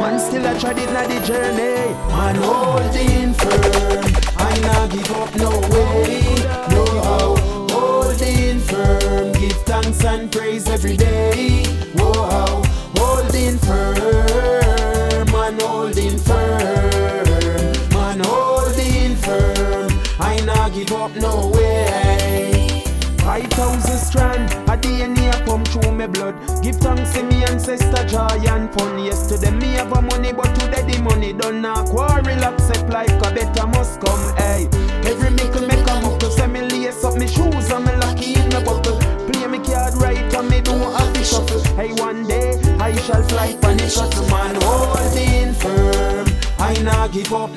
Man 0.00 0.18
still 0.18 0.46
a 0.46 0.58
tried 0.58 0.78
it, 0.78 0.92
not 0.92 1.08
the 1.08 1.20
journey. 1.26 1.94
Man 2.08 2.34
holding 2.36 3.34
firm, 3.34 4.04
I 4.36 4.58
now 4.62 4.86
give 4.86 5.10
up, 5.12 5.34
no 5.36 5.50
way, 5.70 6.24
no 6.70 6.84
how. 7.02 7.36
Holding 7.70 8.60
firm, 8.60 9.25
give 9.48 9.62
thanks 9.62 10.04
and 10.04 10.30
praise 10.32 10.68
every 10.68 10.96
day. 10.96 11.64
Whoa, 11.94 12.62
holding 12.96 13.58
firm, 13.58 15.26
man 15.30 15.58
holding 15.60 16.18
firm, 16.18 17.72
man 17.90 18.20
holding 18.20 19.14
firm. 19.16 19.90
I 20.18 20.40
now 20.44 20.68
give 20.68 20.92
up, 20.92 21.14
no 21.16 21.50
way. 21.54 22.82
Five 23.18 23.50
thousand 23.50 23.98
strand, 23.98 24.52
a 24.70 24.76
DNA 24.76 25.30
come 25.44 25.64
through 25.64 25.92
my 25.92 26.06
blood. 26.06 26.34
Give 26.62 26.76
thanks 26.76 27.12
to 27.14 27.22
me 27.22 27.44
ancestor 27.44 28.04
joy 28.06 28.38
and 28.48 28.72
fun. 28.74 29.04
Yesterday 29.04 29.50
me 29.50 29.74
have 29.74 29.92
a 29.92 30.02
money, 30.02 30.32
but 30.32 30.52
today 30.58 30.82
the 30.90 31.02
money 31.02 31.32
done 31.32 31.60
now. 31.62 31.84
Quarrel 31.84 32.44
accept 32.44 32.88
like 32.90 33.10
a 33.10 33.34
better 33.34 33.66
must 33.66 34.00
come. 34.00 34.36
Hey, 34.36 34.68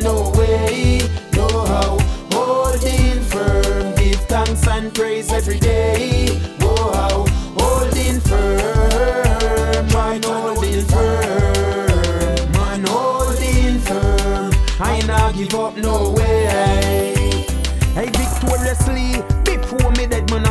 no 0.01 0.31
way, 0.35 1.01
no 1.33 1.47
how. 1.47 1.97
Holding 2.31 3.21
firm, 3.21 3.95
give 3.95 4.21
thanks 4.27 4.67
and 4.67 4.93
praise 4.93 5.31
every 5.31 5.59
day. 5.59 6.39
How. 6.93 7.25
holding 7.55 8.19
firm, 8.21 9.87
man 9.87 10.23
holding 10.23 10.85
firm, 10.85 12.51
man 12.51 12.83
holding 12.85 13.79
firm. 13.79 14.51
I 14.79 15.01
not 15.05 15.35
give 15.35 15.53
up 15.55 15.77
no 15.77 16.11
way. 16.11 17.13
Hey, 17.93 18.09
victoriously, 18.09 19.23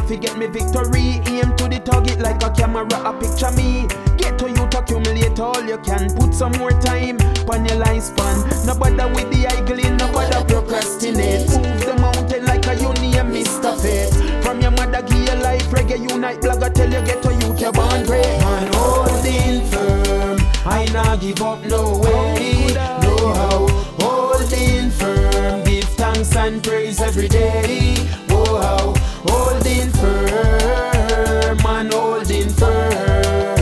forget 0.08 0.38
me 0.38 0.46
victory. 0.46 1.20
Aim 1.28 1.54
to 1.56 1.68
the 1.68 1.80
target 1.84 2.18
like 2.20 2.42
a 2.42 2.50
camera, 2.50 2.88
a 3.04 3.12
picture 3.12 3.52
me. 3.52 3.86
Get 4.16 4.38
to 4.38 4.48
you 4.48 4.64
to 4.66 4.78
accumulate 4.78 5.38
all 5.38 5.62
you 5.62 5.76
can. 5.78 6.08
Put 6.16 6.34
some 6.34 6.52
more 6.52 6.72
time 6.80 7.20
on 7.52 7.66
your 7.68 7.76
lifespan. 7.84 8.36
No 8.66 8.74
bother 8.74 9.06
with 9.12 9.28
the 9.30 9.46
idling, 9.46 9.98
no 9.98 10.10
bother 10.10 10.42
procrastinate. 10.48 11.48
Move 11.50 11.84
the 11.84 11.94
mountain 12.00 12.46
like 12.46 12.66
a 12.66 12.74
union, 12.74 13.28
Mr. 13.30 13.76
Fate. 13.76 14.42
From 14.42 14.60
your 14.62 14.70
mother, 14.70 15.02
give 15.02 15.24
your 15.28 15.36
life, 15.36 15.68
reggae 15.68 16.00
unite, 16.00 16.40
blog, 16.40 16.62
I 16.62 16.70
tell 16.70 16.90
you, 16.90 17.04
get 17.04 17.22
to 17.22 17.32
youth, 17.34 17.60
you're 17.60 17.72
born 17.72 18.04
great. 18.06 18.24
Man, 18.40 18.72
holding 18.72 19.66
firm, 19.68 20.38
I 20.64 20.88
not 20.92 21.20
give 21.20 21.42
up 21.42 21.62
no 21.64 21.98
way, 21.98 22.72
no 23.02 23.14
how. 23.36 23.66
Holding 24.00 24.90
firm, 24.90 25.64
give 25.64 25.84
thanks 26.00 26.34
and 26.34 26.64
praise 26.64 27.00
every 27.02 27.28
day. 27.28 27.96
Whoa, 28.30 28.58
how. 28.58 29.07
Holding 29.24 29.90
firm, 29.90 31.56
man, 31.62 31.90
holding 31.90 32.48
firm, 32.48 33.60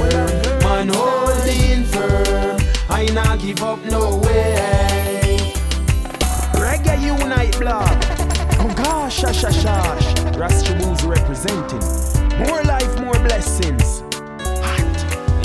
man, 0.61 0.88
holding 0.88 1.85
firm. 1.85 2.59
I 2.90 3.07
not 3.12 3.38
give 3.40 3.62
up 3.62 3.85
no 3.85 4.16
way. 4.16 5.38
Reggae 6.55 7.01
Unite 7.03 7.59
blog. 7.59 7.88
Oh 8.61 8.73
gosh, 8.77 9.21
shash, 9.21 9.42
shash, 9.42 9.62
shash. 9.62 10.07
Rastaboos 10.37 11.03
representing. 11.07 11.85
More 12.38 12.62
life, 12.64 13.01
more 13.01 13.19
blessings. 13.21 14.03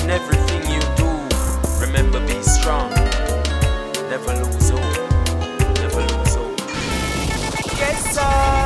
In 0.03 0.09
everything 0.09 0.61
you 0.73 0.81
do, 0.97 1.09
remember 1.79 2.19
be 2.27 2.41
strong. 2.41 2.89
Never 4.09 4.33
lose 4.43 4.69
hope. 4.69 4.97
Never 5.79 6.01
lose 6.01 6.35
hope. 6.35 6.59
Yes, 7.77 8.17
I. 8.17 8.60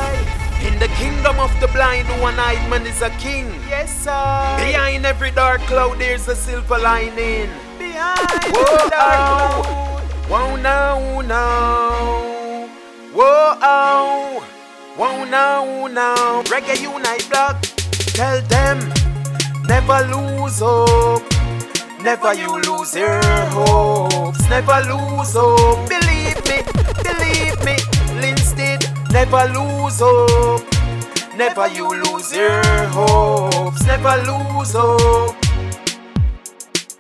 In 0.76 0.82
the 0.82 0.88
kingdom 0.90 1.40
of 1.40 1.58
the 1.62 1.70
blind, 1.70 2.06
one-eyed 2.22 2.70
man 2.70 2.86
is 2.86 3.02
a 3.02 3.10
king. 3.12 3.48
Yes, 3.70 4.06
I. 4.08 4.60
Behind 4.60 5.06
every 5.06 5.32
dark 5.32 5.62
cloud, 5.62 6.00
there's 6.00 6.28
a 6.28 6.36
silver 6.36 6.78
lining. 6.78 7.50
behind. 7.80 8.44
Whoa, 8.52 8.90
oh, 8.92 10.04
whoa, 10.28 10.56
no, 10.58 11.22
no. 11.22 12.68
Whoa, 13.14 13.58
oh, 13.62 14.46
whoa, 14.98 15.24
no, 15.24 15.88
no. 15.88 16.44
Reggae 16.48 16.82
Unite 16.82 17.26
Blog, 17.30 17.56
tell 18.12 18.42
them, 18.42 18.92
never 19.70 20.02
lose 20.14 20.60
hope. 20.60 21.24
Never 22.04 22.34
you 22.34 22.52
lose 22.64 22.94
your 22.94 23.24
hopes. 23.24 24.50
Never 24.50 24.82
lose 24.92 25.36
hope. 25.36 25.88
Believe 25.88 26.36
me, 26.50 26.62
believe 26.64 26.75
me. 26.75 26.75
Linstead, 26.75 26.75
never 29.26 29.54
lose 29.54 30.00
hope. 30.00 30.64
Never 31.36 31.68
you 31.70 31.90
lose 32.04 32.34
your 32.34 32.64
hopes. 32.90 33.84
Never 33.86 34.18
lose 34.18 34.74
hope. 34.74 35.36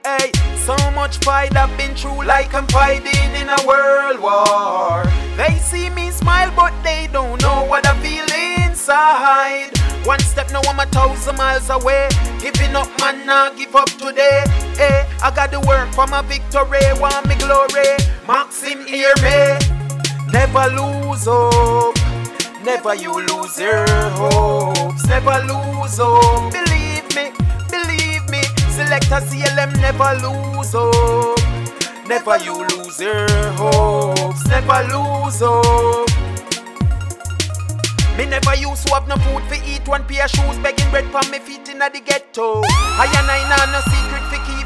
Hey, 0.04 0.32
so 0.58 0.76
much 0.92 1.18
fight 1.20 1.56
I've 1.56 1.76
been 1.78 1.96
through 1.96 2.26
like 2.26 2.54
I'm 2.54 2.68
fighting 2.68 3.32
in 3.40 3.48
a 3.48 3.68
world 3.68 4.20
war. 4.20 5.04
They 5.38 5.56
see 5.60 5.90
me 5.92 6.10
smile, 6.10 6.52
but 6.56 6.74
they 6.84 7.08
don't 7.12 7.42
know 7.42 7.66
what 7.66 7.86
I 7.86 7.94
feel 8.02 8.26
inside. 8.66 9.72
One 10.06 10.20
step 10.20 10.52
now 10.52 10.62
I'm 10.68 10.80
a 10.80 10.86
thousand 10.88 11.38
miles 11.38 11.70
away. 11.70 12.10
Giving 12.40 12.76
up, 12.76 12.90
man, 13.00 13.26
nah, 13.26 13.52
give 13.52 13.76
up 13.76 13.90
today. 13.90 14.44
Hey, 14.78 15.08
I 15.22 15.32
got 15.34 15.52
to 15.52 15.60
work 15.62 15.92
for 15.94 16.08
my 16.08 16.22
victory, 16.24 16.82
want 17.00 17.28
me 17.28 17.36
glory. 17.36 17.98
Maxim, 18.28 18.86
hear 18.86 19.14
me. 19.22 19.58
Never 20.32 20.68
lose 20.76 21.26
hope. 21.26 21.95
Never 22.66 22.96
you 22.96 23.14
lose 23.14 23.60
your 23.60 23.86
hopes. 24.18 25.06
Never 25.06 25.38
lose 25.46 25.98
hope. 26.00 26.52
Believe 26.52 27.06
me, 27.16 27.30
believe 27.70 28.28
me. 28.28 28.42
Selector 28.74 29.22
CLM 29.30 29.72
never 29.80 30.18
lose 30.26 30.74
hope. 30.74 31.38
Never 32.08 32.38
you 32.40 32.66
lose 32.70 33.00
your 33.00 33.28
hopes. 33.52 34.48
Never 34.48 34.82
lose 34.90 35.42
hope. 35.42 36.10
Me 38.18 38.26
never 38.26 38.56
used 38.56 38.88
to 38.88 38.94
have 38.96 39.08
no 39.08 39.16
food 39.18 39.44
for 39.44 39.62
eat, 39.64 39.88
one 39.88 40.04
pair 40.06 40.26
of 40.26 40.32
shoes, 40.32 40.58
begging 40.64 40.90
bread 40.90 41.06
for 41.12 41.22
me 41.30 41.38
feet 41.38 41.70
in 41.70 41.78
the 41.78 42.02
ghetto. 42.04 42.62
I 42.66 43.06
and 43.14 43.30
I 43.30 43.46
nah 43.46 43.66
no 43.72 43.80
secret 43.94 44.26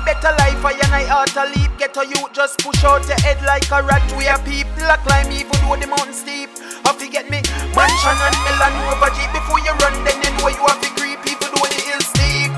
better 0.10 0.34
life. 0.42 0.66
I 0.66 0.74
and 0.74 0.94
I 0.94 1.06
ought 1.14 1.30
to 1.38 1.46
leap, 1.54 1.70
Get 1.78 1.96
a 1.98 2.04
you 2.06 2.18
just 2.34 2.58
push 2.60 2.84
out 2.84 3.06
your 3.06 3.20
head 3.22 3.38
like 3.46 3.70
a 3.70 3.86
rat. 3.86 4.02
We 4.18 4.26
are 4.28 4.42
people 4.42 4.82
that 4.90 5.06
climb 5.06 5.30
even 5.30 5.54
though 5.62 5.78
the 5.78 5.86
mountain 5.86 6.18
steep. 6.18 6.50
Have 6.86 6.98
to 6.98 7.08
get 7.08 7.30
me 7.30 7.46
mansion 7.78 8.18
and 8.18 8.38
melon 8.42 8.74
over 8.90 9.12
Jeep 9.14 9.30
before 9.38 9.62
you 9.62 9.74
run, 9.78 9.94
then 10.02 10.18
you 10.18 10.32
know 10.42 10.50
you 10.50 10.66
have 10.66 10.82
to 10.82 10.90
creep 10.98 11.22
even 11.30 11.50
though 11.54 11.70
the 11.70 11.80
hill 11.86 12.02
steep. 12.02 12.52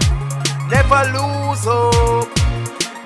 Never 0.71 1.01
lose 1.11 1.67
hope. 1.67 2.31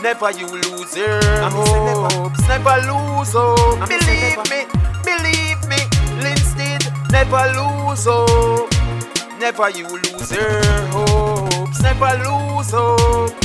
Never 0.05 0.29
you 0.37 0.45
lose 0.45 0.93
your 0.93 1.25
hopes. 1.49 2.45
Never 2.45 2.77
lose 2.85 3.33
hope. 3.33 3.81
Believe 3.89 4.37
me, 4.53 4.61
believe 5.01 5.61
me. 5.65 5.81
Linstead, 6.21 6.85
never 7.09 7.49
lose 7.57 8.05
hope. 8.05 8.69
Never 9.41 9.69
you 9.73 9.89
lose 9.89 10.29
your 10.29 10.61
hopes. 10.93 11.81
Never 11.81 12.13
lose 12.21 12.69
hope. 12.69 13.44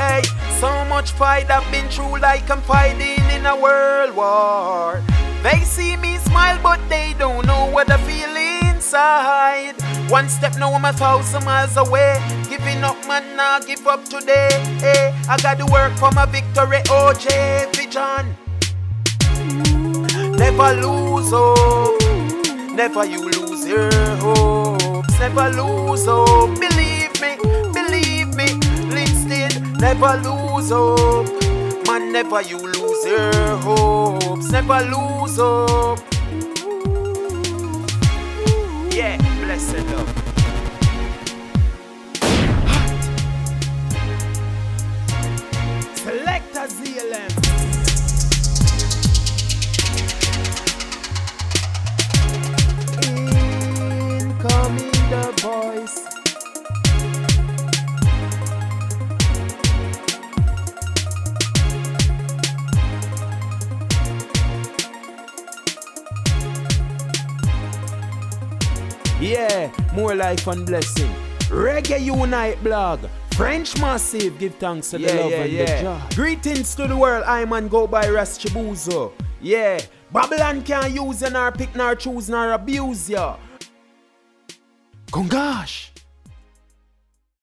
Hey, 0.00 0.22
so 0.58 0.70
much 0.86 1.12
fight 1.12 1.50
I've 1.50 1.70
been 1.70 1.86
through 1.90 2.20
like 2.20 2.48
I'm 2.50 2.62
fighting 2.62 3.22
in 3.36 3.44
a 3.44 3.54
world 3.54 4.16
war. 4.16 5.02
They 5.42 5.60
see 5.60 5.94
me 5.98 6.16
smile, 6.16 6.58
but 6.62 6.80
they 6.88 7.14
don't 7.18 7.44
know 7.46 7.66
what 7.66 7.90
I 7.90 7.98
feel 8.08 8.34
inside. 8.34 9.74
One 10.08 10.30
step 10.30 10.56
now 10.56 10.72
I'm 10.72 10.86
a 10.86 10.94
thousand 10.94 11.44
miles 11.44 11.76
away. 11.76 12.16
Giving 12.48 12.82
up, 12.82 12.96
man, 13.06 13.36
nah, 13.36 13.60
give 13.60 13.86
up 13.86 14.02
today. 14.06 14.48
Hey, 14.80 15.14
I 15.28 15.36
got 15.36 15.58
to 15.58 15.66
work 15.66 15.92
for 15.98 16.10
my 16.12 16.24
victory, 16.24 16.80
oh, 16.88 17.12
OJ 17.12 17.76
Vision. 17.76 18.24
Never 20.38 20.80
lose 20.80 21.30
hope. 21.30 22.00
Never 22.74 23.04
you 23.04 23.28
lose 23.28 23.68
your 23.68 23.92
hopes. 24.16 25.20
Never 25.20 25.50
lose 25.50 26.06
hope. 26.06 26.58
Believe 26.58 26.89
never 29.80 30.16
lose 30.18 30.70
hope. 30.70 31.26
Man, 31.86 32.12
never 32.12 32.42
you 32.42 32.58
lose 32.58 33.06
your 33.06 33.56
hopes. 33.56 34.50
Never 34.50 34.80
lose 34.84 35.36
hope. 35.36 36.00
Yeah, 38.94 39.16
blessed 39.42 39.86
love. 39.90 40.19
Life 70.20 70.46
and 70.46 70.66
blessing. 70.66 71.10
Reggae 71.48 72.00
Unite 72.04 72.62
blog. 72.62 73.00
French 73.34 73.80
Massive, 73.80 74.38
give 74.38 74.54
thanks 74.56 74.90
to 74.90 74.98
the 74.98 75.04
Yeah, 75.04 75.20
love 75.20 75.30
yeah, 75.30 75.42
and 75.42 75.52
yeah. 75.52 75.64
the 75.64 75.82
joy. 75.82 76.14
Greetings 76.14 76.74
to 76.74 76.86
the 76.86 76.96
world, 76.96 77.24
I 77.26 77.44
man 77.46 77.68
go 77.68 77.86
by 77.86 78.08
Ras 78.10 78.38
Chibuzo. 78.38 79.12
Yeah, 79.40 79.80
Babylon 80.12 80.62
can't 80.62 80.92
use 80.92 81.22
you 81.22 81.30
nor 81.30 81.50
pick 81.52 81.74
nor 81.74 81.94
choose 81.94 82.28
nor 82.28 82.52
abuse 82.52 83.08
ya. 83.08 83.36
Congash. 85.10 85.90